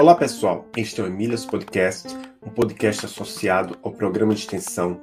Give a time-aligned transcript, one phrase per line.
[0.00, 2.08] Olá pessoal, este é o Emílias Podcast,
[2.44, 5.00] um podcast associado ao programa de extensão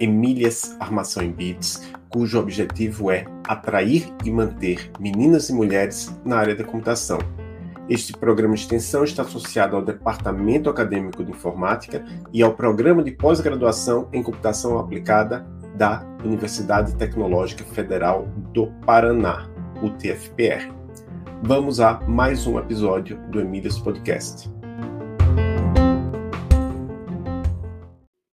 [0.00, 6.56] Emílias Armação em Bits, cujo objetivo é atrair e manter meninas e mulheres na área
[6.56, 7.18] da computação.
[7.90, 13.10] Este programa de extensão está associado ao Departamento Acadêmico de Informática e ao Programa de
[13.10, 15.46] Pós-Graduação em Computação Aplicada
[15.76, 19.46] da Universidade Tecnológica Federal do Paraná,
[19.82, 20.72] UTFPR.
[21.42, 24.50] Vamos a mais um episódio do Emílias Podcast.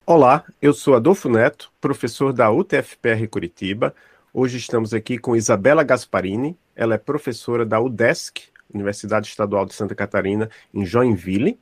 [0.05, 3.95] Olá, eu sou Adolfo Neto, professor da UTFPR Curitiba.
[4.31, 9.95] Hoje estamos aqui com Isabela Gasparini, ela é professora da UDESC, Universidade Estadual de Santa
[9.95, 11.59] Catarina, em Joinville.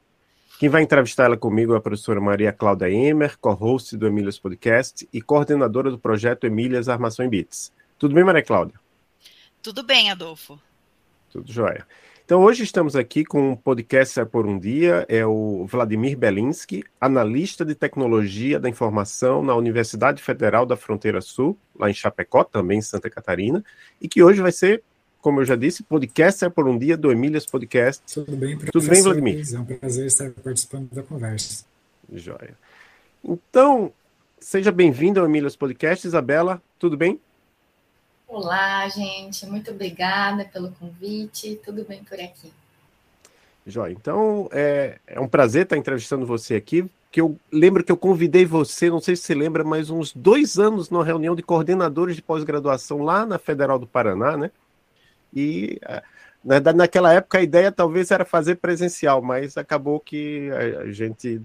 [0.59, 5.07] Quem vai entrevistar ela comigo é a professora Maria Cláudia Emer, co-host do Emílias Podcast
[5.13, 7.71] e coordenadora do projeto Emílias Armação em Bits.
[7.97, 8.77] Tudo bem, Maria Cláudia?
[9.63, 10.59] Tudo bem, Adolfo.
[11.31, 11.87] Tudo jóia.
[12.25, 17.63] Então, hoje estamos aqui com um podcast por um dia, é o Vladimir Belinsky, analista
[17.63, 22.81] de tecnologia da informação na Universidade Federal da Fronteira Sul, lá em Chapecó, também em
[22.81, 23.63] Santa Catarina,
[24.01, 24.83] e que hoje vai ser,
[25.21, 28.01] como eu já disse, podcast por um dia do Emílias Podcast.
[28.13, 28.79] Tudo bem, professor?
[28.79, 29.53] Tudo bem, Vladimir?
[29.53, 31.65] É um prazer estar participando da conversa.
[32.11, 32.57] Jóia.
[33.23, 33.91] Então,
[34.39, 37.19] seja bem-vindo ao Emílias Podcast, Isabela, tudo bem?
[38.27, 39.45] Olá, gente.
[39.45, 41.59] Muito obrigada pelo convite.
[41.65, 42.51] Tudo bem por aqui?
[43.67, 43.91] Jóia.
[43.91, 48.45] Então, é, é um prazer estar entrevistando você aqui, que eu lembro que eu convidei
[48.45, 52.21] você, não sei se você lembra, mas uns dois anos numa reunião de coordenadores de
[52.21, 54.51] pós-graduação lá na Federal do Paraná, né?
[55.33, 56.01] E é,
[56.43, 61.41] na verdade, naquela época a ideia talvez era fazer presencial, mas acabou que a gente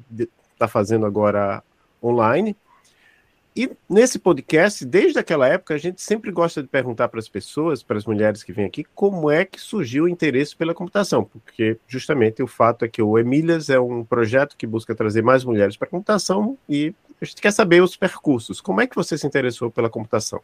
[0.53, 1.63] está fazendo agora
[2.03, 2.57] online.
[3.57, 7.85] E nesse podcast, desde aquela época, a gente sempre gosta de perguntar para as pessoas,
[7.85, 11.79] para as mulheres que vêm aqui, como é que surgiu o interesse pela computação, porque
[11.87, 15.77] justamente o fato é que o Emílias é um projeto que busca trazer mais mulheres
[15.77, 18.61] para a computação e a gente quer saber os percursos.
[18.61, 20.43] Como é que você se interessou pela computação?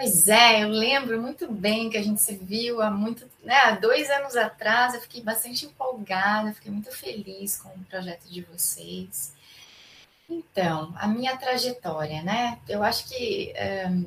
[0.00, 3.72] Pois é, eu lembro muito bem que a gente se viu há muito, né, há
[3.72, 4.94] dois anos atrás.
[4.94, 9.34] Eu fiquei bastante empolgada, fiquei muito feliz com o projeto de vocês.
[10.26, 12.58] Então, a minha trajetória, né?
[12.66, 13.52] Eu acho que
[13.90, 14.06] um,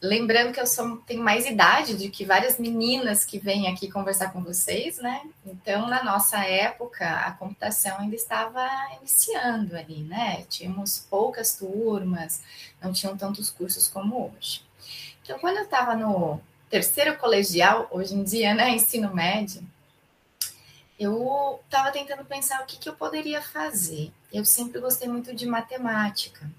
[0.00, 4.32] lembrando que eu sou, tenho mais idade do que várias meninas que vêm aqui conversar
[4.32, 5.20] com vocês, né?
[5.44, 8.66] Então, na nossa época, a computação ainda estava
[8.98, 10.46] iniciando ali, né?
[10.48, 12.40] Tínhamos poucas turmas,
[12.80, 14.62] não tinham tantos cursos como hoje.
[15.22, 19.62] Então, quando eu estava no terceiro colegial, hoje em dia, né, ensino médio,
[20.98, 24.12] eu estava tentando pensar o que, que eu poderia fazer.
[24.32, 26.50] Eu sempre gostei muito de matemática,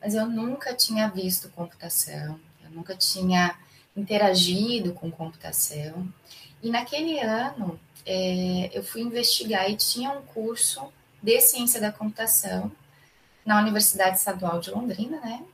[0.00, 3.56] mas eu nunca tinha visto computação, eu nunca tinha
[3.96, 6.08] interagido com computação.
[6.62, 10.92] E naquele ano é, eu fui investigar e tinha um curso
[11.22, 12.70] de ciência da computação
[13.44, 15.44] na Universidade Estadual de Londrina, né?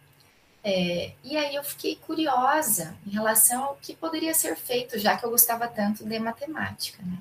[0.63, 5.25] É, e aí eu fiquei curiosa em relação ao que poderia ser feito, já que
[5.25, 7.19] eu gostava tanto de matemática, né?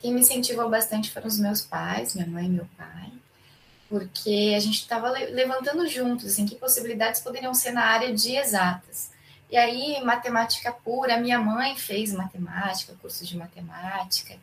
[0.00, 3.12] Quem me incentivou bastante foram os meus pais, minha mãe e meu pai,
[3.88, 9.10] porque a gente estava levantando juntos, assim, que possibilidades poderiam ser na área de exatas.
[9.50, 14.36] E aí, matemática pura, minha mãe fez matemática, curso de matemática,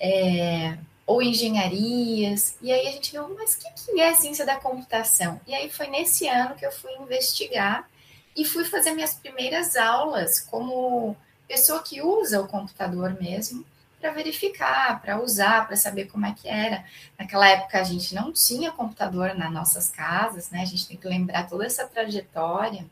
[0.00, 0.78] é,
[1.10, 5.40] ou engenharias, e aí a gente viu, mas o que, que é ciência da computação?
[5.44, 7.90] E aí foi nesse ano que eu fui investigar
[8.36, 11.16] e fui fazer minhas primeiras aulas como
[11.48, 13.66] pessoa que usa o computador mesmo,
[14.00, 16.84] para verificar, para usar, para saber como é que era.
[17.18, 20.62] Naquela época a gente não tinha computador nas nossas casas, né?
[20.62, 22.86] A gente tem que lembrar toda essa trajetória.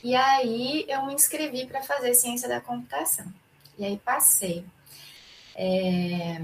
[0.00, 3.26] E aí eu me inscrevi para fazer ciência da computação.
[3.76, 4.64] E aí passei.
[5.56, 6.40] É...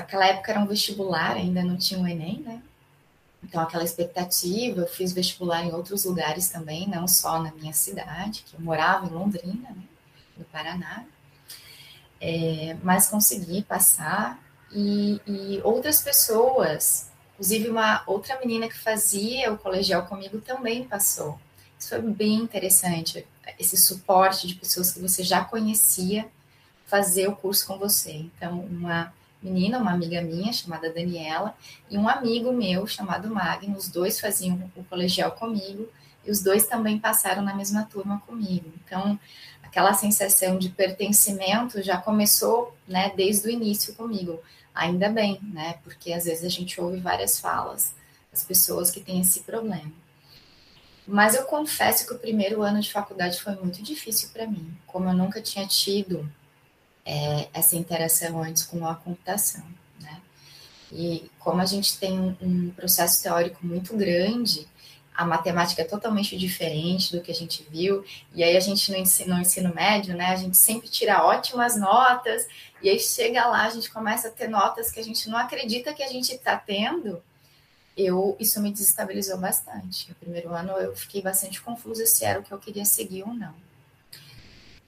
[0.00, 2.62] Naquela época era um vestibular, ainda não tinha o Enem, né?
[3.42, 8.44] Então, aquela expectativa, eu fiz vestibular em outros lugares também, não só na minha cidade,
[8.46, 9.84] que eu morava em Londrina, né,
[10.36, 11.06] no Paraná
[12.20, 14.38] é, mas consegui passar
[14.70, 21.40] e, e, outras pessoas, inclusive uma outra menina que fazia o colegial comigo também passou.
[21.78, 23.26] Isso foi bem interessante,
[23.58, 26.28] esse suporte de pessoas que você já conhecia
[26.84, 28.12] fazer o curso com você.
[28.12, 31.54] Então, uma menina, uma amiga minha chamada Daniela
[31.90, 35.88] e um amigo meu chamado Magno, os dois faziam o colegial comigo
[36.24, 38.70] e os dois também passaram na mesma turma comigo.
[38.84, 39.18] Então,
[39.62, 44.40] aquela sensação de pertencimento já começou, né, desde o início comigo.
[44.74, 47.94] Ainda bem, né, porque às vezes a gente ouve várias falas
[48.30, 49.90] das pessoas que têm esse problema.
[51.06, 55.08] Mas eu confesso que o primeiro ano de faculdade foi muito difícil para mim, como
[55.08, 56.30] eu nunca tinha tido
[57.10, 59.64] é, essa interação antes com a computação,
[60.00, 60.20] né?
[60.92, 64.68] E como a gente tem um, processo teórico muito grande,
[65.12, 68.96] a matemática é totalmente diferente do que a gente viu, e aí a gente no
[68.96, 72.46] ensino, no ensino médio, né, a gente sempre tira ótimas notas,
[72.80, 75.92] e aí chega lá, a gente começa a ter notas que a gente não acredita
[75.92, 77.20] que a gente está tendo,
[77.96, 80.08] eu, isso me desestabilizou bastante.
[80.08, 83.34] No primeiro ano eu fiquei bastante confusa se era o que eu queria seguir ou
[83.34, 83.69] não.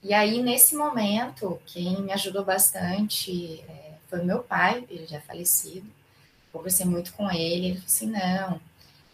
[0.02, 5.20] E aí, nesse momento, quem me ajudou bastante é, foi meu pai, ele já é
[5.20, 5.86] falecido.
[6.52, 8.60] Conversei muito com ele, ele falou assim, não,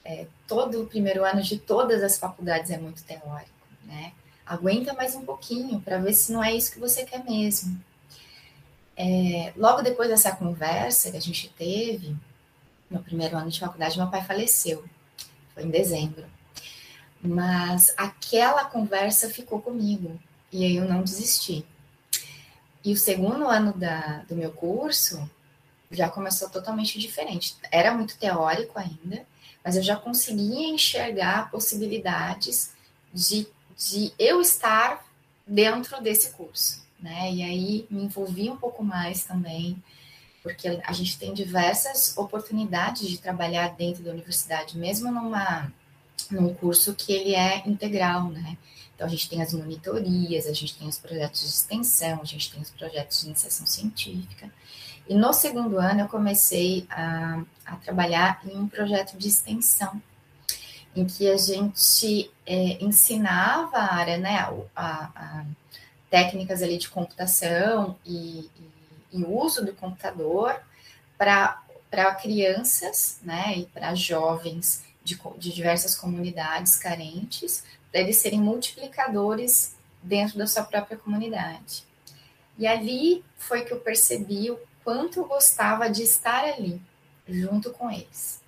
[0.05, 3.52] é, todo o primeiro ano de todas as faculdades é muito teórico,
[3.85, 4.12] né?
[4.46, 7.79] Aguenta mais um pouquinho para ver se não é isso que você quer mesmo.
[8.96, 12.17] É, logo depois dessa conversa que a gente teve,
[12.91, 14.82] no primeiro ano de faculdade, meu pai faleceu.
[15.55, 16.25] Foi em dezembro.
[17.20, 20.19] Mas aquela conversa ficou comigo.
[20.53, 21.65] E aí eu não desisti.
[22.85, 25.29] E o segundo ano da, do meu curso
[25.91, 27.56] já começou totalmente diferente.
[27.71, 29.27] Era muito teórico ainda,
[29.65, 32.73] mas eu já conseguia enxergar possibilidades
[33.12, 33.47] de,
[33.77, 35.05] de eu estar
[35.47, 37.33] dentro desse curso, né?
[37.33, 39.83] E aí me envolvi um pouco mais também,
[40.43, 45.73] porque a gente tem diversas oportunidades de trabalhar dentro da universidade, mesmo numa
[46.31, 48.59] num curso que ele é integral, né?
[48.99, 52.50] Então a gente tem as monitorias, a gente tem os projetos de extensão, a gente
[52.50, 54.50] tem os projetos de iniciação científica.
[55.09, 60.03] E no segundo ano eu comecei a, a trabalhar em um projeto de extensão,
[60.97, 64.41] em que a gente é, ensinava a área, né,
[64.75, 65.44] a, a,
[66.11, 68.51] técnicas ali de computação e,
[69.12, 70.61] e, e uso do computador
[71.17, 77.62] para crianças, né, e para jovens de, de diversas comunidades carentes,
[77.93, 81.85] eles serem multiplicadores dentro da sua própria comunidade.
[82.58, 86.81] E ali foi que eu percebi o quanto eu gostava de estar ali,
[87.29, 88.40] junto com eles.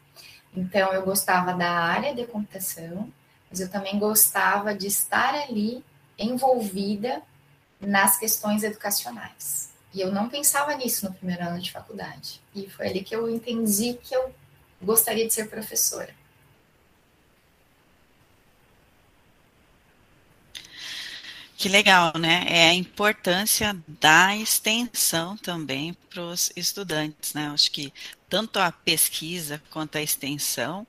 [0.55, 3.13] Então, eu gostava da área de computação,
[3.49, 5.85] mas eu também gostava de estar ali
[6.19, 7.23] envolvida
[7.81, 9.71] nas questões educacionais.
[9.93, 12.41] E eu não pensava nisso no primeiro ano de faculdade.
[12.55, 14.33] E foi ali que eu entendi que eu
[14.81, 16.15] gostaria de ser professora.
[21.61, 22.47] Que legal, né?
[22.49, 27.49] É a importância da extensão também para os estudantes, né?
[27.49, 27.93] Acho que
[28.31, 30.87] tanto a pesquisa quanto a extensão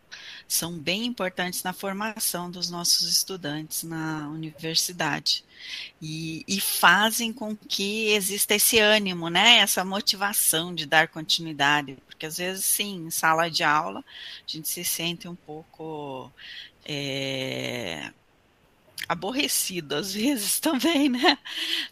[0.47, 5.44] são bem importantes na formação dos nossos estudantes na universidade
[6.01, 9.57] e, e fazem com que exista esse ânimo, né?
[9.57, 14.69] Essa motivação de dar continuidade, porque às vezes, sim, em sala de aula a gente
[14.69, 16.31] se sente um pouco
[16.85, 18.13] é,
[19.07, 21.38] aborrecido às vezes também, né?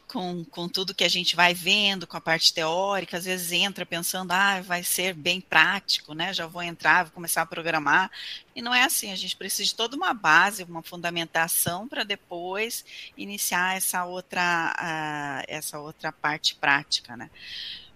[0.07, 3.85] Com, com tudo que a gente vai vendo, com a parte teórica, às vezes entra
[3.85, 6.33] pensando, ah, vai ser bem prático, né?
[6.33, 8.11] Já vou entrar, vou começar a programar.
[8.55, 12.83] E não é assim, a gente precisa de toda uma base, uma fundamentação para depois
[13.17, 17.29] iniciar essa outra, uh, essa outra parte prática, né?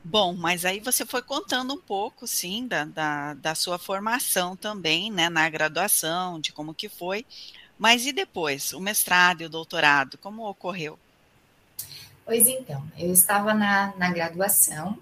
[0.06, 5.10] Bom, mas aí você foi contando um pouco, sim, da, da, da sua formação também,
[5.10, 7.26] né, na graduação, de como que foi.
[7.84, 10.98] Mas e depois, o mestrado e o doutorado, como ocorreu?
[12.24, 14.98] Pois então, eu estava na, na graduação,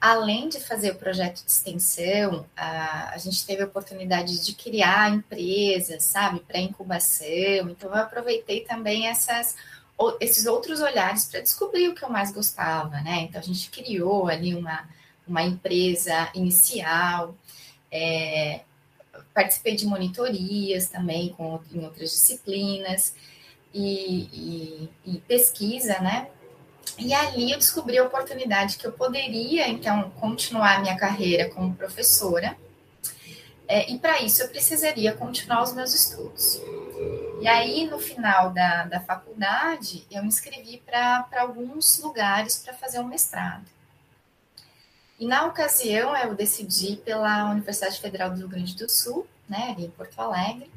[0.00, 5.10] além de fazer o projeto de extensão, a, a gente teve a oportunidade de criar
[5.10, 9.56] empresas, sabe, para incubação, então eu aproveitei também essas,
[10.20, 13.22] esses outros olhares para descobrir o que eu mais gostava, né?
[13.22, 14.88] Então a gente criou ali uma,
[15.26, 17.34] uma empresa inicial,
[17.90, 18.60] é,
[19.34, 23.14] participei de monitorias também com, em outras disciplinas
[23.72, 26.28] e, e, e pesquisa, né?
[26.98, 32.56] E ali eu descobri a oportunidade que eu poderia, então, continuar minha carreira como professora.
[33.66, 36.60] É, e para isso eu precisaria continuar os meus estudos.
[37.40, 42.98] E aí, no final da, da faculdade, eu me inscrevi para alguns lugares para fazer
[43.00, 43.64] um mestrado.
[45.20, 49.84] E na ocasião eu decidi pela Universidade Federal do Rio Grande do Sul, né, ali
[49.84, 50.70] em Porto Alegre,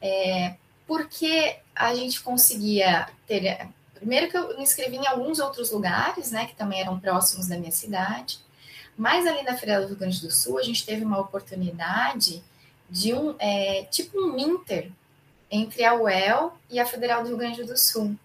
[0.00, 0.54] é,
[0.86, 3.68] porque a gente conseguia ter.
[3.94, 7.58] Primeiro que eu me inscrevi em alguns outros lugares, né, que também eram próximos da
[7.58, 8.38] minha cidade,
[8.96, 12.42] mas ali na Federal do Rio Grande do Sul a gente teve uma oportunidade
[12.88, 14.90] de um é, tipo um inter
[15.50, 18.16] entre a UEL e a Federal do Rio Grande do Sul.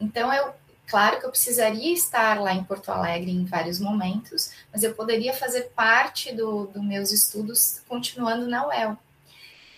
[0.00, 0.54] Então eu
[0.86, 5.32] Claro que eu precisaria estar lá em Porto Alegre em vários momentos, mas eu poderia
[5.32, 8.98] fazer parte dos do meus estudos continuando na UEL.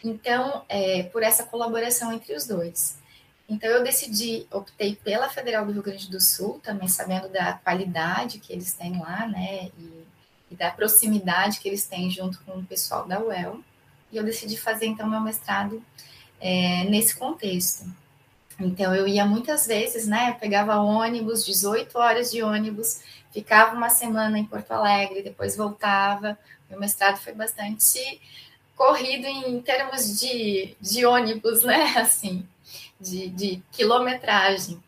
[0.02, 2.98] Então, é, por essa colaboração entre os dois.
[3.48, 8.40] Então, eu decidi, optei pela Federal do Rio Grande do Sul, também sabendo da qualidade
[8.40, 10.04] que eles têm lá, né, e,
[10.50, 13.60] e da proximidade que eles têm junto com o pessoal da UEL.
[14.10, 15.82] E eu decidi fazer, então, meu mestrado
[16.40, 17.84] é, nesse contexto.
[18.58, 23.00] Então, eu ia muitas vezes, né, pegava ônibus, 18 horas de ônibus,
[23.32, 26.38] ficava uma semana em Porto Alegre, depois voltava.
[26.70, 28.20] Meu mestrado foi bastante
[28.74, 32.46] corrido em termos de, de ônibus, né, assim,
[33.00, 34.82] de, de quilometragem.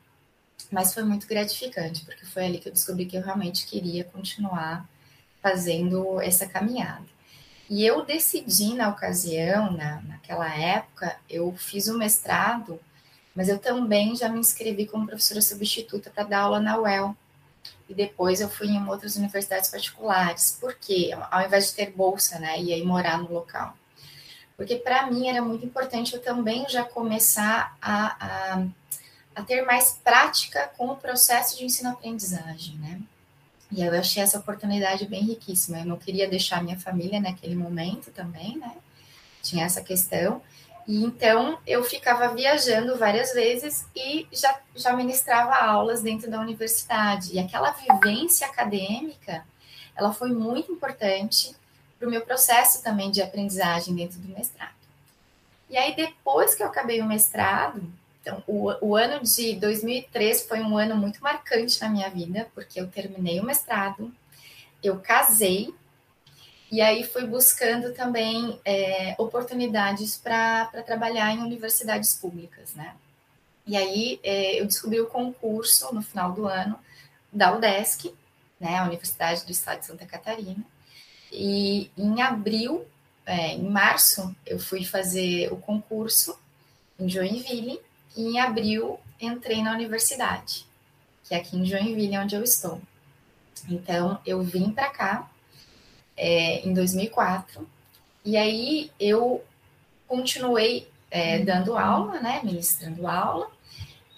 [0.70, 4.88] Mas foi muito gratificante, porque foi ali que eu descobri que eu realmente queria continuar
[5.42, 7.06] fazendo essa caminhada.
[7.70, 12.80] E eu decidi, na ocasião, na, naquela época, eu fiz o mestrado,
[13.38, 17.16] mas eu também já me inscrevi como professora substituta para dar aula na UEL.
[17.88, 20.58] E depois eu fui em outras universidades particulares.
[20.60, 21.16] Por quê?
[21.30, 23.74] Ao invés de ter bolsa, né, e aí morar no local
[24.58, 28.66] porque para mim era muito importante eu também já começar a, a,
[29.36, 33.00] a ter mais prática com o processo de ensino-aprendizagem, né?
[33.70, 35.78] E eu achei essa oportunidade bem riquíssima.
[35.78, 38.74] Eu não queria deixar minha família naquele momento também, né?
[39.42, 40.42] Tinha essa questão.
[40.88, 47.34] E então eu ficava viajando várias vezes e já, já ministrava aulas dentro da universidade.
[47.34, 49.44] E aquela vivência acadêmica,
[49.94, 51.54] ela foi muito importante
[51.98, 54.72] para o meu processo também de aprendizagem dentro do mestrado.
[55.68, 57.82] E aí, depois que eu acabei o mestrado,
[58.22, 62.80] então, o, o ano de 2003 foi um ano muito marcante na minha vida, porque
[62.80, 64.10] eu terminei o mestrado,
[64.82, 65.74] eu casei,
[66.70, 72.94] e aí fui buscando também é, oportunidades para trabalhar em universidades públicas, né?
[73.66, 76.78] E aí é, eu descobri o concurso no final do ano
[77.32, 78.14] da UDESC,
[78.58, 80.64] né, a Universidade do Estado de Santa Catarina,
[81.30, 82.86] e em abril,
[83.26, 86.38] é, em março, eu fui fazer o concurso
[86.98, 87.80] em Joinville,
[88.16, 90.66] e em abril entrei na universidade,
[91.24, 92.80] que é aqui em Joinville, onde eu estou.
[93.68, 95.30] Então, eu vim para cá
[96.18, 97.66] é, em 2004,
[98.24, 99.42] e aí eu
[100.06, 103.50] continuei é, dando aula, né, ministrando aula,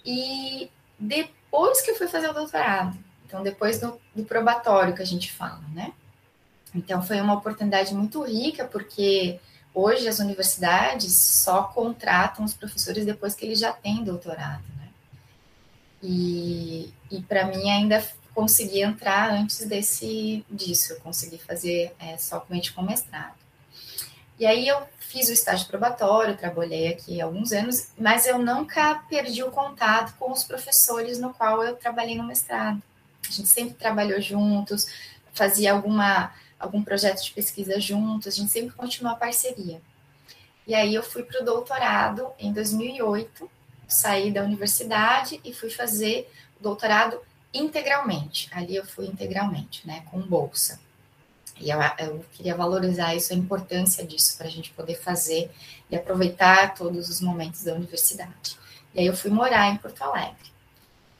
[0.04, 5.06] e depois que eu fui fazer o doutorado, então depois do, do probatório que a
[5.06, 5.92] gente fala, né,
[6.74, 9.40] então, foi uma oportunidade muito rica, porque
[9.74, 14.88] hoje as universidades só contratam os professores depois que eles já têm doutorado, né?
[16.02, 18.02] E, e para mim ainda
[18.34, 23.34] consegui entrar antes desse disso, eu consegui fazer é, somente com mestrado.
[24.38, 29.42] E aí eu fiz o estágio probatório, trabalhei aqui alguns anos, mas eu nunca perdi
[29.42, 32.82] o contato com os professores no qual eu trabalhei no mestrado.
[33.28, 34.86] A gente sempre trabalhou juntos,
[35.32, 39.80] fazia alguma algum projeto de pesquisa juntos, a gente sempre continua a parceria.
[40.66, 43.50] E aí eu fui para o doutorado em 2008,
[43.88, 47.20] saí da universidade e fui fazer o doutorado
[47.52, 48.48] integralmente.
[48.52, 50.80] Ali eu fui integralmente, né, com bolsa.
[51.58, 55.50] E eu, eu queria valorizar isso, a importância disso para a gente poder fazer
[55.90, 58.56] e aproveitar todos os momentos da universidade.
[58.94, 60.50] E aí eu fui morar em Porto Alegre.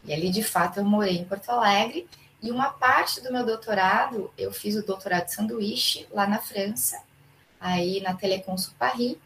[0.05, 2.09] E ali, de fato, eu morei em Porto Alegre
[2.43, 7.03] e uma parte do meu doutorado, eu fiz o doutorado de sanduíche lá na França,
[7.61, 9.17] aí na Télécom Paris,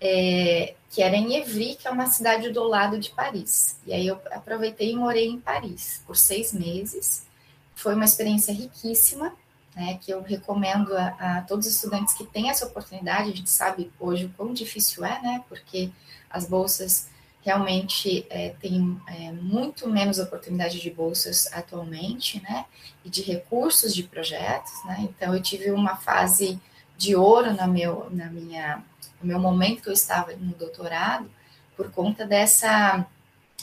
[0.00, 3.76] é, que era em Evry, que é uma cidade do lado de Paris.
[3.86, 7.26] E aí eu aproveitei e morei em Paris por seis meses.
[7.74, 9.32] Foi uma experiência riquíssima,
[9.74, 13.30] né, que eu recomendo a, a, todos os estudantes que têm essa oportunidade.
[13.30, 15.90] A gente sabe hoje o quão difícil é, né, porque
[16.30, 17.08] as bolsas
[17.42, 22.64] realmente é, tem é, muito menos oportunidade de bolsas atualmente, né,
[23.04, 26.58] e de recursos de projetos, né, então eu tive uma fase
[26.96, 28.82] de ouro na meu, na minha,
[29.20, 31.30] no meu momento que eu estava no doutorado,
[31.76, 33.06] por conta dessa,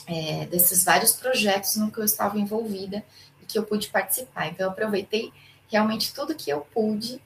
[0.06, 3.04] é, desses vários projetos no que eu estava envolvida
[3.42, 5.32] e que eu pude participar, então eu aproveitei
[5.68, 7.20] realmente tudo que eu pude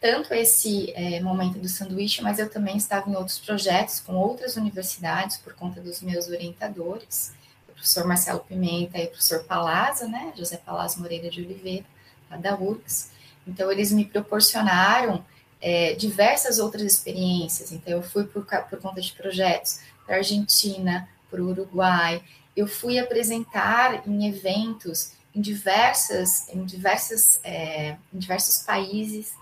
[0.00, 4.56] tanto esse é, momento do sanduíche, mas eu também estava em outros projetos com outras
[4.56, 7.34] universidades por conta dos meus orientadores,
[7.68, 11.84] o professor Marcelo Pimenta e o professor Palazzo, né, José Palazzo Moreira de Oliveira,
[12.30, 13.10] lá da URGS.
[13.46, 15.24] Então, eles me proporcionaram
[15.60, 17.72] é, diversas outras experiências.
[17.72, 22.22] Então, eu fui por, por conta de projetos para Argentina, para o Uruguai,
[22.56, 29.32] eu fui apresentar em eventos em diversas, em diversas, é, em diversos países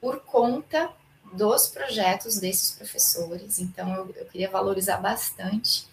[0.00, 0.90] por conta
[1.32, 3.58] dos projetos desses professores.
[3.58, 5.86] Então, eu, eu queria valorizar bastante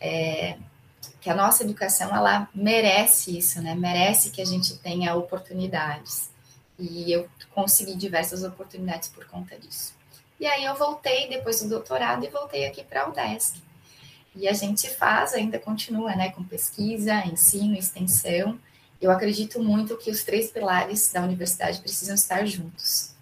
[0.00, 0.58] é,
[1.20, 3.74] que a nossa educação ela merece isso, né?
[3.74, 6.30] Merece que a gente tenha oportunidades.
[6.78, 9.94] E eu consegui diversas oportunidades por conta disso.
[10.38, 13.62] E aí eu voltei depois do doutorado e voltei aqui para a UDESC.
[14.34, 18.58] E a gente faz, ainda continua, né, com pesquisa, ensino, extensão.
[19.00, 23.12] Eu acredito muito que os três pilares da universidade precisam estar juntos.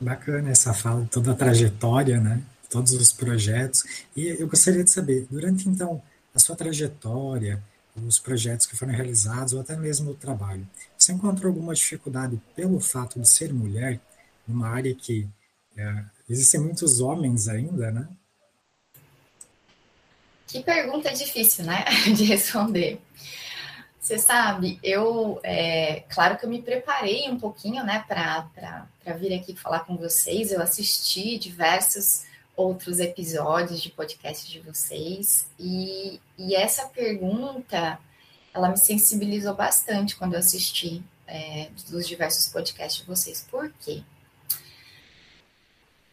[0.00, 2.42] Bacana essa fala, toda a trajetória, né?
[2.70, 3.84] Todos os projetos.
[4.16, 6.02] E eu gostaria de saber, durante então
[6.34, 7.62] a sua trajetória,
[8.06, 10.66] os projetos que foram realizados ou até mesmo o trabalho,
[10.96, 14.00] você encontrou alguma dificuldade pelo fato de ser mulher,
[14.46, 15.28] numa área que
[15.76, 18.08] é, existem muitos homens ainda, né?
[20.46, 21.84] Que pergunta difícil, né,
[22.16, 23.00] de responder.
[24.00, 29.54] Você sabe, eu, é, claro que eu me preparei um pouquinho, né, para vir aqui
[29.54, 30.50] falar com vocês.
[30.50, 32.24] Eu assisti diversos
[32.60, 37.98] outros episódios de podcast de vocês e, e essa pergunta,
[38.52, 43.46] ela me sensibilizou bastante quando eu assisti é, dos diversos podcasts de vocês.
[43.50, 44.02] Por quê?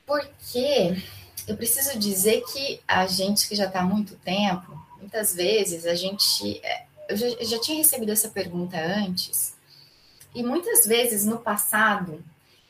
[0.06, 1.04] Porque
[1.48, 5.96] eu preciso dizer que a gente que já está há muito tempo, muitas vezes a
[5.96, 9.54] gente é, eu já, eu já tinha recebido essa pergunta antes,
[10.34, 12.24] e muitas vezes no passado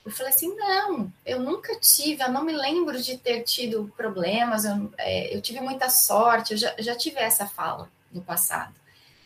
[0.07, 4.63] eu falei assim: não, eu nunca tive, eu não me lembro de ter tido problemas,
[4.63, 8.73] eu, é, eu tive muita sorte, eu já, já tive essa fala no passado.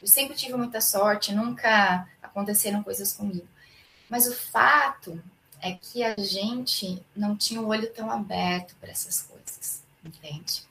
[0.02, 3.48] Eu sempre tive muita sorte, nunca aconteceram coisas comigo.
[4.10, 5.22] Mas o fato
[5.62, 10.64] é que a gente não tinha o olho tão aberto para essas coisas, entende?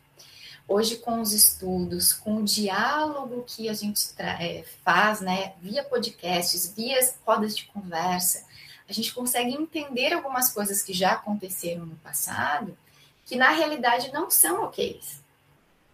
[0.67, 6.73] Hoje, com os estudos, com o diálogo que a gente é, faz, né, via podcasts,
[6.77, 8.45] via rodas de conversa,
[8.91, 12.77] a gente consegue entender algumas coisas que já aconteceram no passado,
[13.25, 15.01] que na realidade não são ok,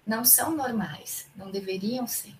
[0.06, 2.34] não são normais, não deveriam ser.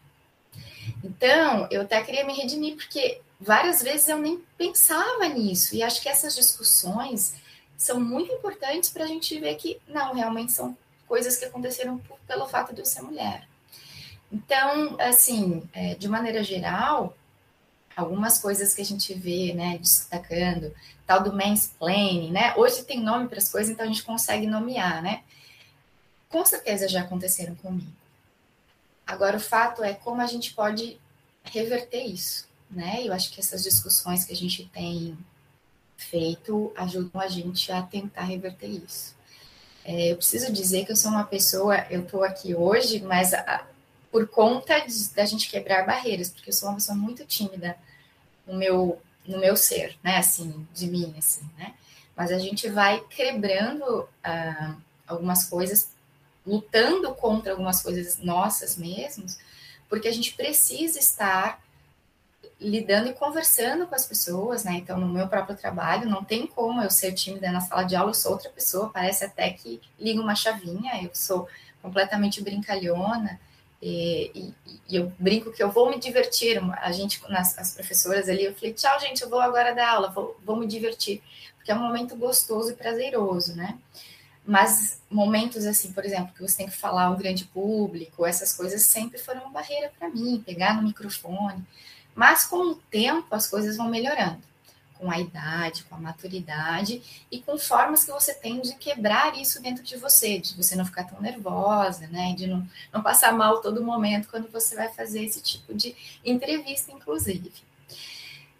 [1.05, 6.01] Então, eu até queria me redimir, porque várias vezes eu nem pensava nisso, e acho
[6.01, 7.35] que essas discussões
[7.77, 10.75] são muito importantes para a gente ver que, não, realmente são
[11.07, 13.47] coisas que aconteceram por, pelo fato de eu ser mulher.
[14.33, 17.15] Então, assim, é, de maneira geral,
[17.97, 20.73] algumas coisas que a gente vê, né, destacando,
[21.07, 22.55] tal do mansplaining, né?
[22.57, 25.23] Hoje tem nome para as coisas, então a gente consegue nomear, né?
[26.29, 27.91] Com certeza já aconteceram comigo.
[29.07, 31.01] Agora, o fato é como a gente pode
[31.45, 33.03] reverter isso, né?
[33.03, 35.17] Eu acho que essas discussões que a gente tem
[35.97, 39.15] feito ajudam a gente a tentar reverter isso.
[39.85, 43.65] É, eu preciso dizer que eu sou uma pessoa, eu estou aqui hoje, mas a,
[44.11, 47.77] por conta de, da gente quebrar barreiras, porque eu sou uma pessoa muito tímida
[48.47, 51.75] no meu, no meu ser, né, assim, de mim, assim, né,
[52.15, 55.91] mas a gente vai quebrando ah, algumas coisas,
[56.47, 59.39] lutando contra algumas coisas nossas mesmos,
[59.89, 61.61] porque a gente precisa estar
[62.61, 64.73] lidando e conversando com as pessoas, né?
[64.75, 68.11] Então, no meu próprio trabalho, não tem como eu ser tímida na sala de aula,
[68.11, 71.47] eu sou outra pessoa, parece até que liga uma chavinha, eu sou
[71.83, 73.39] completamente brincalhona,
[73.81, 74.55] e, e,
[74.89, 76.61] e, eu brinco que eu vou me divertir.
[76.81, 80.11] A gente, nas, as professoras ali, eu falei, tchau, gente, eu vou agora dar aula,
[80.11, 81.23] vou, vou me divertir,
[81.57, 83.79] porque é um momento gostoso e prazeroso, né?
[84.47, 88.83] Mas momentos assim, por exemplo, que você tem que falar um grande público, essas coisas
[88.83, 91.65] sempre foram uma barreira para mim, pegar no microfone.
[92.15, 94.41] Mas com o tempo as coisas vão melhorando,
[94.99, 99.61] com a idade, com a maturidade e com formas que você tem de quebrar isso
[99.61, 102.35] dentro de você, de você não ficar tão nervosa, né?
[102.35, 106.93] De não, não passar mal todo momento quando você vai fazer esse tipo de entrevista,
[106.93, 107.53] inclusive.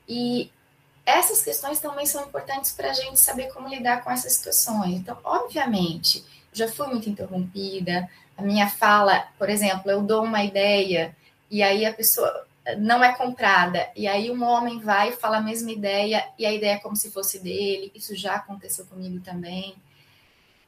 [0.09, 0.51] E
[1.05, 4.97] essas questões também são importantes para a gente saber como lidar com essas situações.
[4.97, 8.09] Então, obviamente, já fui muito interrompida.
[8.37, 11.17] A minha fala, por exemplo, eu dou uma ideia
[11.51, 13.91] e aí a pessoa não é comprada.
[13.95, 16.97] E aí um homem vai e fala a mesma ideia, e a ideia é como
[16.97, 17.93] se fosse dele.
[17.95, 19.77] Isso já aconteceu comigo também.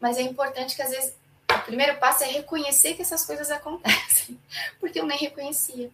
[0.00, 1.14] Mas é importante que às vezes
[1.50, 4.38] o primeiro passo é reconhecer que essas coisas acontecem,
[4.78, 5.90] porque eu nem reconhecia.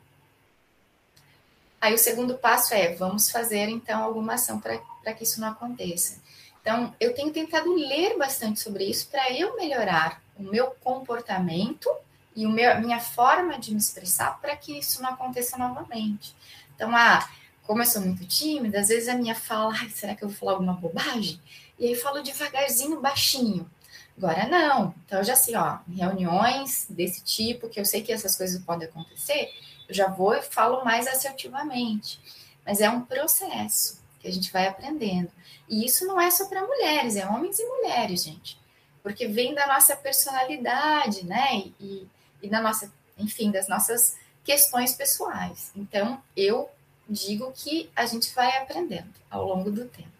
[1.80, 6.22] Aí o segundo passo é vamos fazer então alguma ação para que isso não aconteça.
[6.60, 11.90] Então, eu tenho tentado ler bastante sobre isso para eu melhorar o meu comportamento
[12.35, 16.35] e o meu, a minha forma de me expressar para que isso não aconteça novamente.
[16.75, 17.29] Então, ah,
[17.62, 20.53] como eu sou muito tímida, às vezes a minha fala, será que eu vou falar
[20.53, 21.40] alguma bobagem?
[21.79, 23.70] E aí falo devagarzinho, baixinho.
[24.16, 24.94] Agora não.
[25.05, 28.88] Então, eu já sei, ó, reuniões desse tipo, que eu sei que essas coisas podem
[28.88, 29.51] acontecer,
[29.88, 32.20] eu já vou e falo mais assertivamente.
[32.64, 35.31] Mas é um processo que a gente vai aprendendo.
[35.68, 38.59] E isso não é só para mulheres, é homens e mulheres, gente.
[39.03, 41.64] Porque vem da nossa personalidade, né?
[41.81, 42.07] E,
[42.44, 45.72] e da nossa, enfim, das nossas questões pessoais.
[45.74, 46.70] Então, eu
[47.09, 50.12] digo que a gente vai aprendendo ao longo do tempo.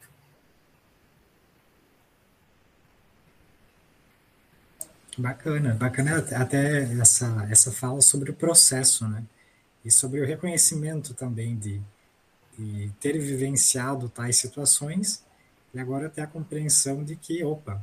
[5.17, 9.23] Bacana, bacana até essa, essa fala sobre o processo, né?
[9.85, 11.81] E sobre o reconhecimento também de,
[12.59, 15.23] de ter vivenciado tais situações
[15.73, 17.81] e agora ter a compreensão de que, opa,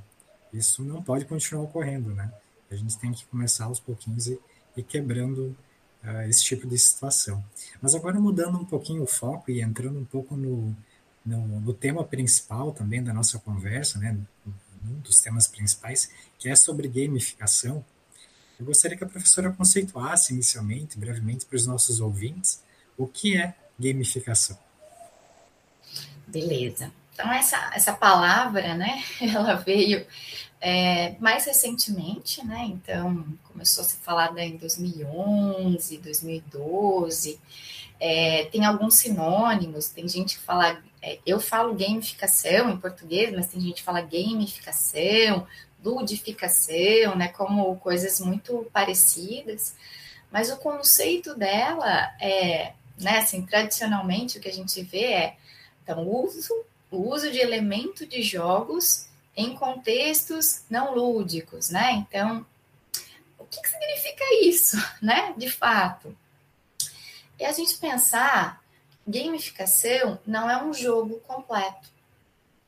[0.51, 2.32] isso não pode continuar ocorrendo, né?
[2.71, 4.39] A gente tem que começar aos pouquinhos e,
[4.77, 5.55] e quebrando
[6.03, 7.43] uh, esse tipo de situação.
[7.81, 10.75] Mas agora mudando um pouquinho o foco e entrando um pouco no,
[11.25, 14.17] no, no tema principal também da nossa conversa, né?
[14.84, 17.86] um dos temas principais, que é sobre gamificação.
[18.60, 22.63] Eu gostaria que a professora conceituasse inicialmente, brevemente, para os nossos ouvintes,
[22.97, 24.57] o que é gamificação.
[26.27, 26.91] Beleza.
[27.13, 30.05] Então, essa, essa palavra, né, ela veio
[30.62, 37.39] é, mais recentemente, né, então começou a se falar em 2011, 2012,
[38.00, 43.47] é, tem alguns sinônimos, tem gente que fala, é, eu falo gamificação em português, mas
[43.47, 45.47] tem gente que fala gamificação,
[45.84, 49.76] ludificação, né, como coisas muito parecidas,
[50.32, 55.38] mas o conceito dela é, né, assim, tradicionalmente o que a gente vê é,
[55.84, 56.54] então, o uso,
[56.91, 62.46] o uso de elemento de jogos em contextos não lúdicos, né, então,
[63.38, 66.15] o que, que significa isso, né, de fato?
[67.41, 68.63] é a gente pensar
[69.06, 71.89] gamificação não é um jogo completo,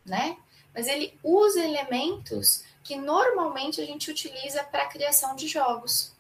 [0.04, 0.36] né?
[0.73, 6.12] Mas ele usa elementos que normalmente a gente utiliza para a criação de jogos.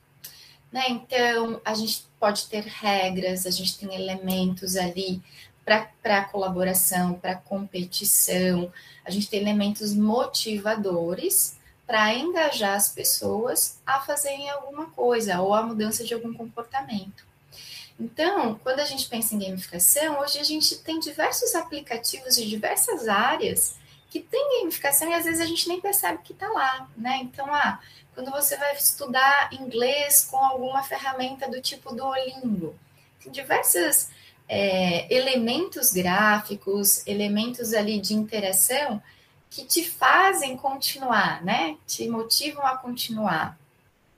[0.71, 0.85] Né?
[0.89, 5.21] Então, a gente pode ter regras, a gente tem elementos ali
[5.65, 8.71] para colaboração, para competição,
[9.05, 15.63] a gente tem elementos motivadores para engajar as pessoas a fazerem alguma coisa ou a
[15.63, 17.25] mudança de algum comportamento.
[17.99, 23.07] Então, quando a gente pensa em gamificação, hoje a gente tem diversos aplicativos de diversas
[23.07, 23.75] áreas
[24.09, 27.19] que tem gamificação e às vezes a gente nem percebe que está lá, né?
[27.21, 27.79] Então, ah,
[28.13, 32.75] quando você vai estudar inglês com alguma ferramenta do tipo Duolingo,
[33.21, 34.09] tem diversos
[34.55, 39.01] é, elementos gráficos, elementos ali de interação
[39.49, 41.75] que te fazem continuar, né?
[41.87, 43.57] Te motivam a continuar.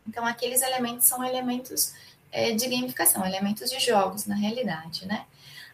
[0.05, 1.93] Então, aqueles elementos são elementos
[2.33, 5.25] é, de gamificação, elementos de jogos, na realidade, né?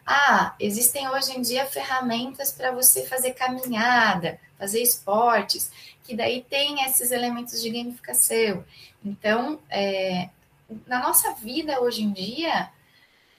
[0.06, 5.72] Ah, existem hoje em dia ferramentas para você fazer caminhada, fazer esportes,
[6.04, 8.64] que daí tem esses elementos de gamificação.
[9.04, 10.28] Então, é,
[10.86, 12.70] na nossa vida hoje em dia,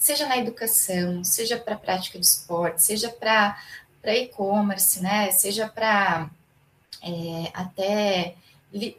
[0.03, 3.55] seja na educação, seja para prática de esporte, seja para
[4.03, 5.31] e-commerce, né?
[5.31, 6.29] Seja para
[7.01, 8.35] é, até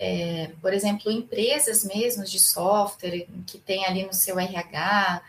[0.01, 5.21] é, por exemplo, empresas mesmo de software que tem ali no seu RH.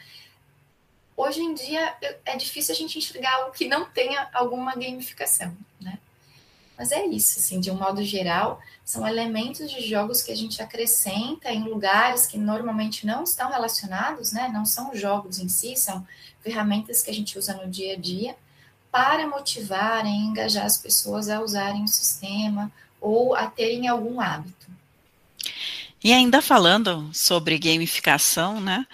[1.17, 5.53] Hoje em dia é difícil a gente enxergar algo que não tenha alguma gamificação?
[6.77, 10.61] Mas é isso, assim, de um modo geral, são elementos de jogos que a gente
[10.61, 14.49] acrescenta em lugares que normalmente não estão relacionados, né?
[14.53, 16.05] Não são jogos em si, são
[16.41, 18.35] ferramentas que a gente usa no dia a dia
[18.91, 24.67] para motivar e engajar as pessoas a usarem o sistema ou a terem algum hábito.
[26.03, 28.85] E ainda falando sobre gamificação, né?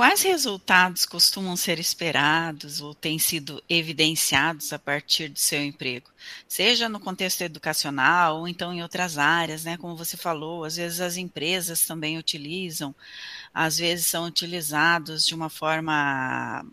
[0.00, 6.08] Quais resultados costumam ser esperados ou têm sido evidenciados a partir do seu emprego?
[6.48, 9.76] Seja no contexto educacional ou então em outras áreas, né?
[9.76, 12.94] Como você falou, às vezes as empresas também utilizam,
[13.52, 16.64] às vezes são utilizados de uma forma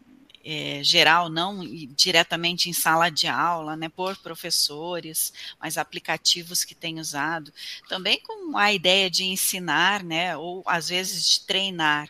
[0.42, 1.60] é, geral, não
[1.98, 7.52] diretamente em sala de aula, né, por professores, mas aplicativos que têm usado,
[7.90, 12.10] também com a ideia de ensinar, né, ou às vezes de treinar.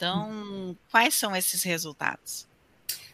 [0.00, 2.48] Então, quais são esses resultados?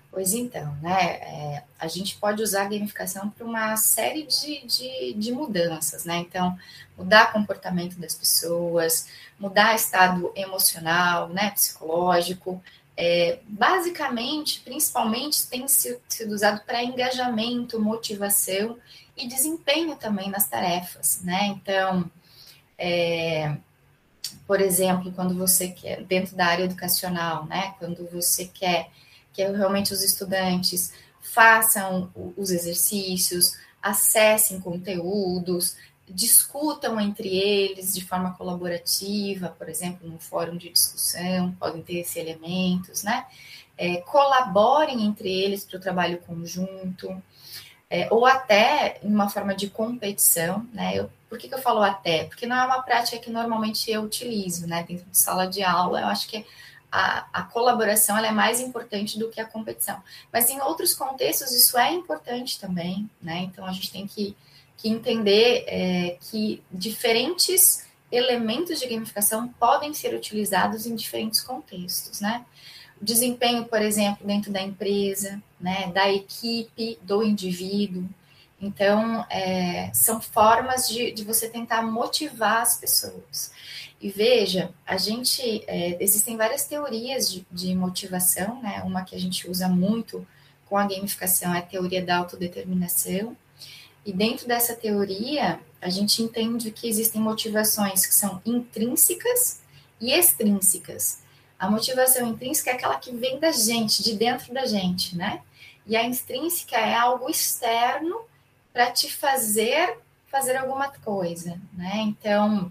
[0.09, 5.15] Pois então, né, é, a gente pode usar a gamificação para uma série de, de,
[5.15, 6.19] de, mudanças, né?
[6.19, 6.57] Então,
[6.97, 12.63] mudar comportamento das pessoas, mudar estado emocional, né, psicológico,
[12.97, 18.79] é, basicamente, principalmente, tem sido usado para engajamento, motivação
[19.17, 21.47] e desempenho também nas tarefas, né?
[21.49, 22.09] Então,
[22.79, 23.57] é,
[24.47, 27.75] por exemplo, quando você quer, dentro da área educacional, né?
[27.79, 28.91] Quando você quer
[29.33, 35.77] que realmente os estudantes façam os exercícios, acessem conteúdos,
[36.09, 42.17] discutam entre eles de forma colaborativa, por exemplo, num fórum de discussão, podem ter esses
[42.17, 43.27] elementos, né?
[43.77, 47.23] É, colaborem entre eles para o trabalho conjunto,
[47.89, 50.97] é, ou até em uma forma de competição, né?
[50.97, 52.25] Eu, por que, que eu falo até?
[52.25, 54.85] Porque não é uma prática que normalmente eu utilizo, né?
[54.87, 56.45] Dentro de sala de aula, eu acho que
[56.91, 60.03] a, a colaboração é mais importante do que a competição.
[60.33, 63.41] Mas em outros contextos isso é importante também, né?
[63.41, 64.37] Então a gente tem que
[64.77, 72.45] que entender é, que diferentes elementos de gamificação podem ser utilizados em diferentes contextos, né?
[73.01, 78.09] Desempenho, por exemplo, dentro da empresa, né, da equipe, do indivíduo.
[78.63, 83.51] Então, é, são formas de, de, você tentar motivar as pessoas.
[84.01, 88.81] E veja, a gente é, existem várias teorias de, de, motivação, né?
[88.85, 90.25] Uma que a gente usa muito
[90.67, 93.37] com a gamificação é a teoria da autodeterminação.
[94.05, 99.61] E dentro dessa teoria, a gente entende que existem motivações que são intrínsecas
[100.01, 101.23] e extrínsecas.
[101.59, 105.43] A motivação intrínseca é aquela que vem da gente, de dentro da gente, né?
[105.87, 108.21] E a extrínseca é algo externo
[108.73, 111.99] para te fazer fazer alguma coisa, né?
[111.99, 112.71] Então,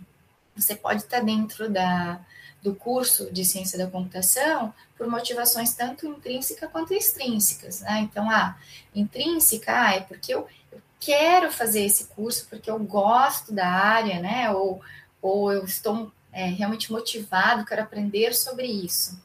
[0.55, 2.19] você pode estar dentro da,
[2.61, 7.99] do curso de ciência da computação por motivações tanto intrínsecas quanto extrínsecas, né?
[8.01, 8.57] Então, ah,
[8.93, 14.19] intrínseca ah, é porque eu, eu quero fazer esse curso porque eu gosto da área,
[14.19, 14.51] né?
[14.51, 14.81] Ou,
[15.21, 19.19] ou eu estou é, realmente motivado, quero aprender sobre isso.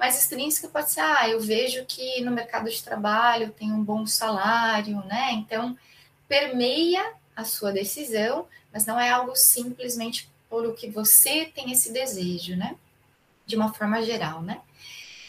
[0.00, 4.06] Mas extrínseca pode ser, ah, eu vejo que no mercado de trabalho tem um bom
[4.06, 5.32] salário, né?
[5.32, 5.76] Então,
[6.26, 11.92] permeia a sua decisão, mas não é algo simplesmente por o que você tem esse
[11.92, 12.76] desejo, né?
[13.44, 14.62] De uma forma geral, né?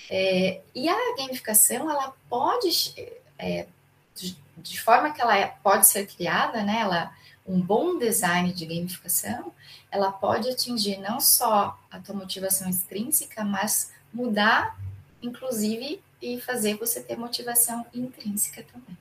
[0.10, 2.96] É, e a gamificação, ela pode,
[3.38, 3.68] é,
[4.56, 6.80] de, forma que ela é, pode ser criada, né?
[6.80, 7.14] Ela,
[7.46, 9.52] um bom design de gamificação,
[9.92, 14.78] ela pode atingir não só a tua motivação extrínseca, mas mudar,
[15.22, 18.98] inclusive, e fazer você ter motivação intrínseca também.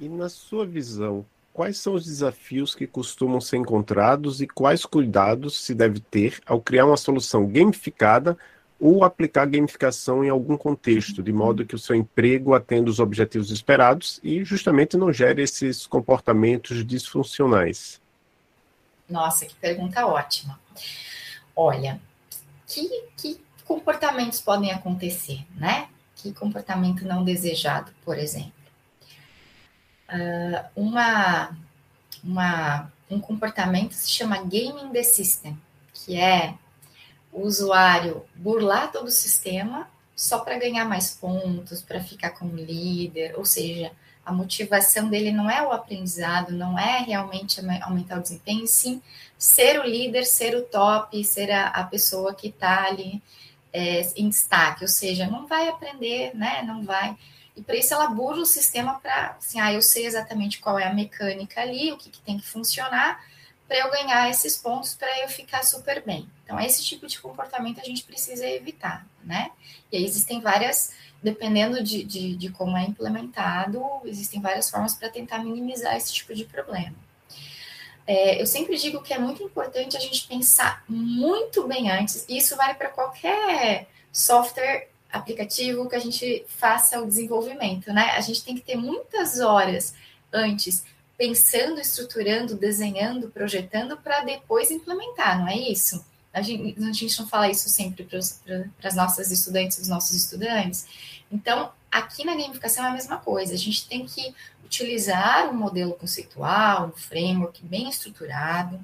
[0.00, 5.62] E na sua visão, quais são os desafios que costumam ser encontrados e quais cuidados
[5.62, 8.36] se deve ter ao criar uma solução gamificada
[8.80, 13.52] ou aplicar gamificação em algum contexto, de modo que o seu emprego atenda os objetivos
[13.52, 18.00] esperados e justamente não gere esses comportamentos disfuncionais?
[19.08, 20.58] Nossa, que pergunta ótima.
[21.54, 22.00] Olha,
[22.72, 25.88] que, que comportamentos podem acontecer, né?
[26.16, 28.52] Que comportamento não desejado, por exemplo?
[30.08, 31.56] Uh, uma,
[32.22, 35.58] uma, um comportamento se chama gaming the system,
[35.92, 36.54] que é
[37.32, 43.34] o usuário burlar todo o sistema só para ganhar mais pontos, para ficar como líder,
[43.36, 43.92] ou seja,
[44.24, 49.02] a motivação dele não é o aprendizado, não é realmente aumentar o desempenho, sim
[49.42, 53.20] ser o líder, ser o top, ser a, a pessoa que está ali
[53.72, 56.62] é, em destaque, ou seja, não vai aprender, né?
[56.62, 57.18] Não vai.
[57.56, 60.86] E para isso ela burla o sistema para, assim, ah, eu sei exatamente qual é
[60.86, 63.20] a mecânica ali, o que, que tem que funcionar,
[63.66, 66.28] para eu ganhar esses pontos, para eu ficar super bem.
[66.44, 69.50] Então, esse tipo de comportamento a gente precisa evitar, né?
[69.90, 75.08] E aí existem várias, dependendo de, de, de como é implementado, existem várias formas para
[75.08, 76.94] tentar minimizar esse tipo de problema.
[78.06, 82.36] É, eu sempre digo que é muito importante a gente pensar muito bem antes, e
[82.36, 88.12] isso vale para qualquer software, aplicativo que a gente faça o desenvolvimento, né?
[88.12, 89.94] A gente tem que ter muitas horas
[90.32, 90.84] antes
[91.18, 96.04] pensando, estruturando, desenhando, projetando para depois implementar, não é isso?
[96.32, 100.86] A gente, a gente não fala isso sempre para as nossas estudantes, os nossos estudantes.
[101.30, 103.54] Então, aqui na gamificação é a mesma coisa.
[103.54, 108.80] A gente tem que utilizar um modelo conceitual, um framework bem estruturado,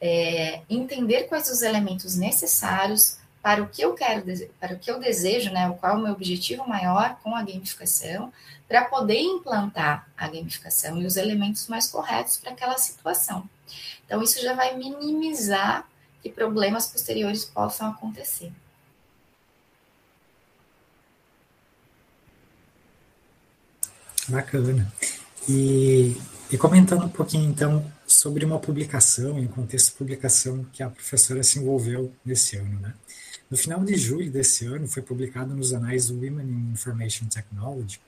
[0.00, 4.24] é, entender quais os elementos necessários para o que eu quero,
[4.60, 8.32] para o que eu desejo, né, qual é o meu objetivo maior com a gamificação,
[8.68, 13.48] para poder implantar a gamificação e os elementos mais corretos para aquela situação.
[14.04, 15.88] Então, isso já vai minimizar
[16.28, 18.52] que problemas posteriores possam acontecer.
[24.28, 24.92] Bacana.
[25.48, 26.14] E,
[26.50, 31.42] e, comentando um pouquinho, então, sobre uma publicação, em contexto de publicação que a professora
[31.42, 32.94] se envolveu nesse ano, né?
[33.50, 37.98] No final de julho desse ano, foi publicado nos anais Women in Information Technology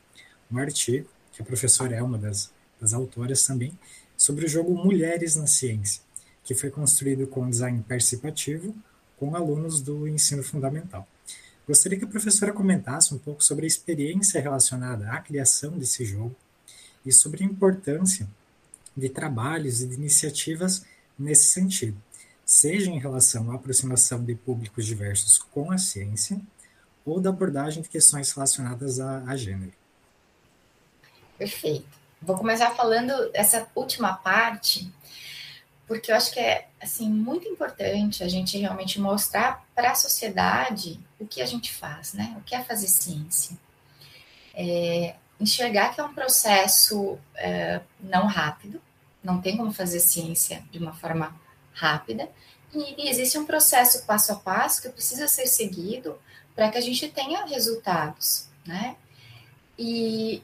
[0.53, 3.73] um artigo, que a professora é uma das, das autoras também,
[4.17, 6.03] sobre o jogo Mulheres na Ciência,
[6.45, 8.75] que foi construído com design participativo
[9.17, 11.07] com alunos do ensino fundamental.
[11.69, 16.35] Gostaria que a professora comentasse um pouco sobre a experiência relacionada à criação desse jogo
[17.05, 18.29] e sobre a importância
[18.97, 20.85] de trabalhos e de iniciativas
[21.19, 22.01] nesse sentido,
[22.45, 26.41] seja em relação à aproximação de públicos diversos com a ciência
[27.05, 29.73] ou da abordagem de questões relacionadas a, a gênero.
[31.39, 31.87] Perfeito.
[32.21, 34.93] Vou começar falando essa última parte,
[35.91, 41.01] porque eu acho que é assim muito importante a gente realmente mostrar para a sociedade
[41.19, 42.33] o que a gente faz, né?
[42.39, 43.59] O que é fazer ciência.
[44.55, 48.81] É, enxergar que é um processo é, não rápido,
[49.21, 51.35] não tem como fazer ciência de uma forma
[51.73, 52.31] rápida,
[52.73, 56.17] e, e existe um processo passo a passo que precisa ser seguido
[56.55, 58.95] para que a gente tenha resultados, né?
[59.77, 60.41] E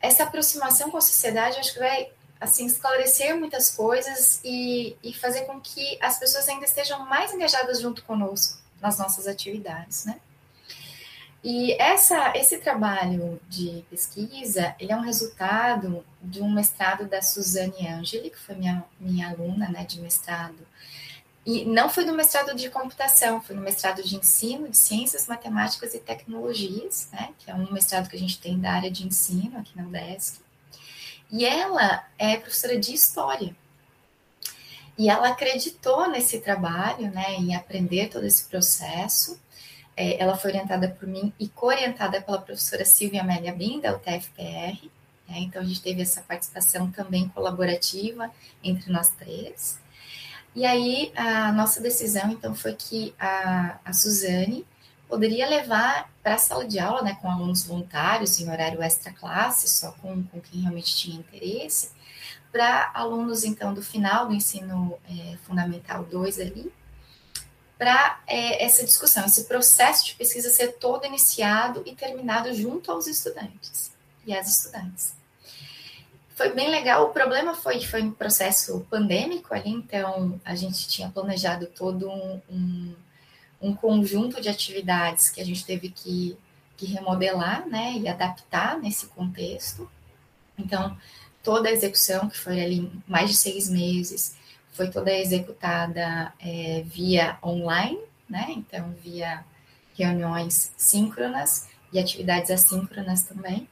[0.00, 5.42] essa aproximação com a sociedade, acho que vai assim esclarecer muitas coisas e, e fazer
[5.42, 10.20] com que as pessoas ainda estejam mais engajadas junto conosco nas nossas atividades, né?
[11.48, 17.86] E essa, esse trabalho de pesquisa, ele é um resultado de um mestrado da Suzane
[17.86, 20.66] Angeli, que foi minha, minha aluna né, de mestrado.
[21.46, 25.94] E não foi no mestrado de computação, foi no mestrado de ensino de ciências, matemáticas
[25.94, 29.56] e tecnologias, né, que é um mestrado que a gente tem da área de ensino
[29.56, 30.40] aqui na UDESC.
[31.30, 33.54] E ela é professora de história.
[34.98, 39.38] E ela acreditou nesse trabalho, né, em aprender todo esse processo.
[39.96, 44.90] É, ela foi orientada por mim e co-orientada pela professora Silvia Amélia Bim, da UTFPR.
[45.28, 48.30] Né, então, a gente teve essa participação também colaborativa
[48.62, 49.78] entre nós três.
[50.54, 54.66] E aí, a nossa decisão, então, foi que a, a Suzane
[55.08, 59.68] poderia levar para a sala de aula, né, com alunos voluntários em horário extra classe,
[59.68, 61.90] só com, com quem realmente tinha interesse,
[62.50, 66.72] para alunos, então, do final do ensino é, fundamental 2 ali,
[67.78, 73.06] para é, essa discussão, esse processo de pesquisa ser todo iniciado e terminado junto aos
[73.06, 73.92] estudantes
[74.26, 75.14] e às estudantes.
[76.34, 80.88] Foi bem legal, o problema foi que foi um processo pandêmico ali, então a gente
[80.88, 82.94] tinha planejado todo um, um
[83.66, 86.36] um conjunto de atividades que a gente teve que,
[86.76, 89.90] que remodelar, né, e adaptar nesse contexto.
[90.56, 90.96] Então,
[91.42, 94.36] toda a execução, que foi ali mais de seis meses,
[94.72, 97.98] foi toda executada é, via online,
[98.28, 99.44] né, então via
[99.96, 103.68] reuniões síncronas e atividades assíncronas também.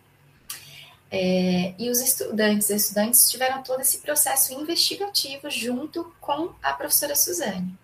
[1.11, 7.14] É, e os estudantes e estudantes tiveram todo esse processo investigativo junto com a professora
[7.14, 7.78] Suzane.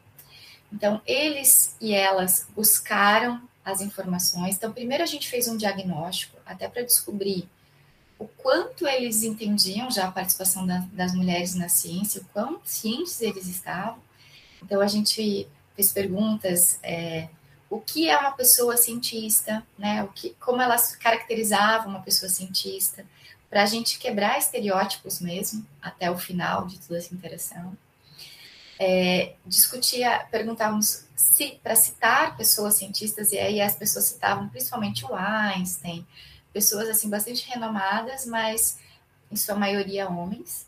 [0.73, 4.57] Então, eles e elas buscaram as informações.
[4.57, 7.49] Então, primeiro a gente fez um diagnóstico, até para descobrir
[8.19, 13.21] o quanto eles entendiam já a participação da, das mulheres na ciência, o quão cientes
[13.21, 13.99] eles estavam.
[14.63, 16.79] Então, a gente fez perguntas.
[16.83, 17.29] É,
[17.69, 20.03] o que é uma pessoa cientista, né?
[20.03, 23.07] O que, como elas caracterizavam uma pessoa cientista,
[23.49, 27.77] para a gente quebrar estereótipos mesmo até o final de toda essa interação
[28.83, 35.15] é, discutia, perguntávamos se, para citar pessoas cientistas, e aí as pessoas citavam principalmente o
[35.15, 36.07] Einstein,
[36.51, 38.79] pessoas assim bastante renomadas, mas
[39.31, 40.67] em sua maioria homens.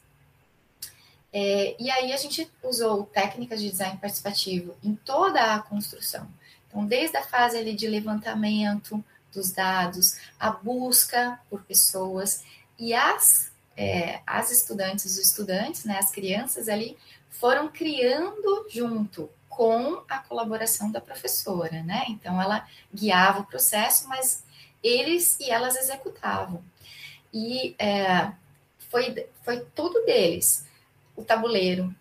[1.33, 6.29] É, e aí a gente usou técnicas de design participativo em toda a construção.
[6.69, 12.45] Então, desde a fase ali de levantamento dos dados, a busca por pessoas
[12.79, 16.97] e as, é, as estudantes, os estudantes, né, as crianças ali,
[17.31, 22.05] foram criando junto com a colaboração da professora, né?
[22.09, 24.45] Então ela guiava o processo, mas
[24.83, 26.63] eles e elas executavam.
[27.33, 28.33] E é,
[28.91, 30.67] foi, foi tudo deles:
[31.15, 31.95] o tabuleiro,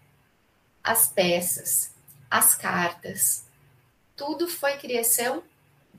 [0.84, 1.94] as peças,
[2.30, 3.46] as cartas,
[4.16, 5.44] tudo foi criação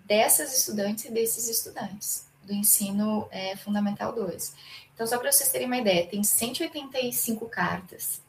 [0.04, 4.54] dessas estudantes e desses estudantes do ensino é, fundamental 2.
[4.94, 8.22] Então, só para vocês terem uma ideia, tem 185 cartas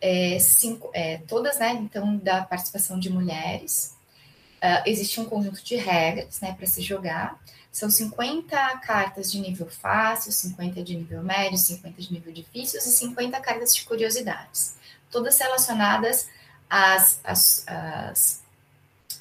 [0.00, 3.94] é, cinco, é, todas, né, então, da participação de mulheres.
[4.62, 7.38] Uh, existe um conjunto de regras, né, para se jogar.
[7.72, 12.82] São 50 cartas de nível fácil, 50 de nível médio, 50 de nível difícil e
[12.82, 14.74] 50 cartas de curiosidades.
[15.10, 16.28] Todas relacionadas
[16.68, 17.64] às, às,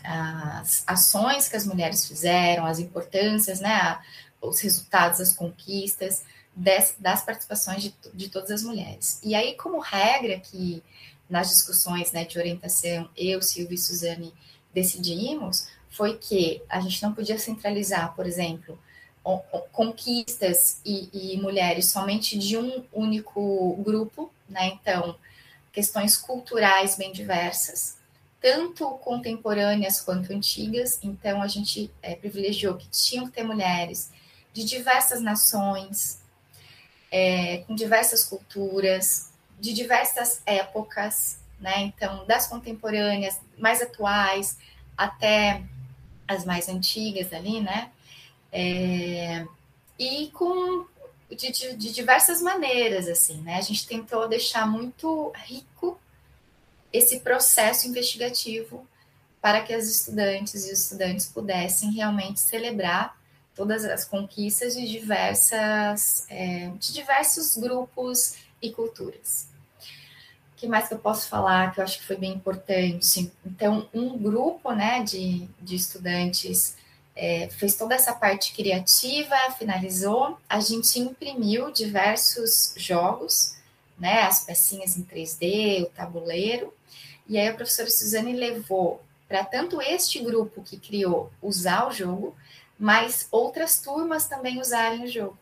[0.03, 3.97] às, ações que as mulheres fizeram, as importâncias, né,
[4.41, 6.23] os resultados, as conquistas,
[6.59, 9.19] des, das participações de, de todas as mulheres.
[9.23, 10.83] E aí, como regra que
[11.29, 14.33] nas discussões né, de orientação, eu, Silvia e Suzane
[14.73, 18.77] decidimos, foi que a gente não podia centralizar, por exemplo,
[19.71, 24.67] conquistas e, e, mulheres somente de um único grupo, né?
[24.67, 25.15] Então,
[25.71, 27.97] questões culturais bem diversas,
[28.41, 30.99] tanto contemporâneas quanto antigas.
[31.03, 34.09] Então, a gente é, privilegiou que tinham que ter mulheres
[34.53, 36.18] de diversas nações,
[37.11, 41.81] é, com diversas culturas, de diversas épocas, né?
[41.81, 44.57] Então, das contemporâneas, mais atuais,
[44.97, 45.63] até
[46.27, 47.91] as mais antigas ali, né?
[48.51, 49.45] É,
[49.97, 50.85] e com
[51.29, 53.57] de, de, de, diversas maneiras, assim, né?
[53.57, 55.99] A gente tentou deixar muito rico
[56.91, 58.87] esse processo investigativo
[59.41, 63.18] para que as estudantes e os estudantes pudessem realmente celebrar
[63.59, 69.49] todas as conquistas de diversas é, de diversos grupos e culturas.
[70.53, 73.29] O que mais que eu posso falar que eu acho que foi bem importante?
[73.45, 76.77] Então, um grupo né, de, de estudantes
[77.13, 83.57] é, fez toda essa parte criativa, finalizou, a gente imprimiu diversos jogos,
[83.97, 86.73] né, as pecinhas em 3D, o tabuleiro,
[87.27, 92.33] e aí a professora Suzane levou para tanto este grupo que criou usar o jogo,
[92.79, 95.37] mas outras turmas também usarem o jogo.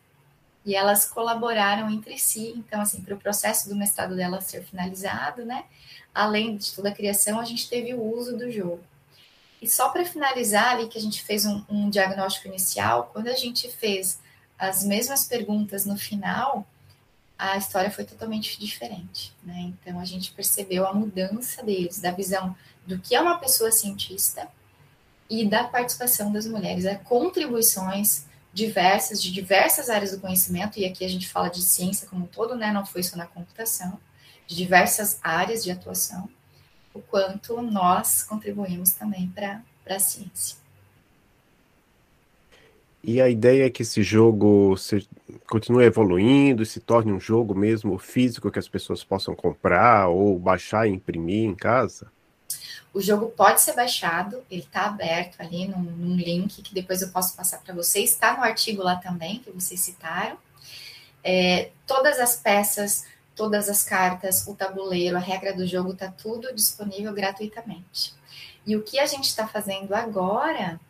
[0.66, 5.44] E elas colaboraram entre si, então, assim, para o processo do mestrado dela ser finalizado,
[5.44, 5.64] né?
[6.12, 8.80] Além de toda a criação, a gente teve o uso do jogo.
[9.62, 13.36] E só para finalizar ali, que a gente fez um, um diagnóstico inicial, quando a
[13.36, 14.20] gente fez
[14.58, 16.66] as mesmas perguntas no final,
[17.38, 19.72] a história foi totalmente diferente, né?
[19.80, 24.48] Então a gente percebeu a mudança deles, da visão do que é uma pessoa cientista
[25.28, 31.04] e da participação das mulheres, a contribuições diversas de diversas áreas do conhecimento e aqui
[31.04, 32.72] a gente fala de ciência como um todo, né?
[32.72, 33.98] Não foi só na computação,
[34.46, 36.28] de diversas áreas de atuação,
[36.94, 40.56] o quanto nós contribuímos também para a ciência.
[43.02, 45.06] E a ideia é que esse jogo se,
[45.48, 50.88] continue evoluindo, se torne um jogo mesmo físico que as pessoas possam comprar ou baixar
[50.88, 52.10] e imprimir em casa?
[52.98, 57.10] O jogo pode ser baixado, ele está aberto ali num, num, link que depois eu
[57.10, 58.10] posso passar para vocês.
[58.10, 60.36] Está no artigo lá também, que vocês citaram.
[61.22, 63.04] É, todas as peças,
[63.36, 68.16] todas as cartas, o tabuleiro, a regra do jogo, está tudo disponível gratuitamente.
[68.66, 70.80] E o que a gente está fazendo agora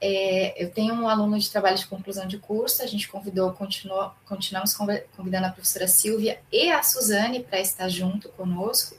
[0.00, 4.12] é, eu tenho um aluno de trabalho de conclusão de curso, a gente convidou, continuou,
[4.26, 4.76] continuamos
[5.16, 8.96] convidando a professora Silvia e a Suzane para estar junto conosco,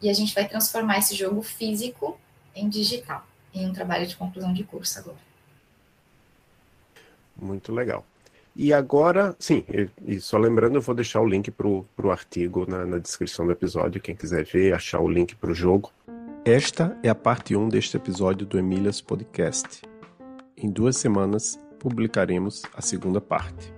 [0.00, 2.18] e a gente vai transformar esse jogo físico
[2.54, 5.18] em digital, em um trabalho de conclusão de curso agora.
[7.40, 8.04] Muito legal.
[8.56, 9.64] E agora, sim,
[10.04, 13.52] e, só lembrando, eu vou deixar o link para o artigo na, na descrição do
[13.52, 15.92] episódio, quem quiser ver, achar o link para o jogo.
[16.44, 19.82] Esta é a parte 1 deste episódio do Emílias Podcast.
[20.56, 23.77] Em duas semanas publicaremos a segunda parte.